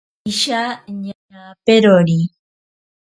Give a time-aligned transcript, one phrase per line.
[0.31, 0.61] Isha
[1.03, 2.19] ñaperori.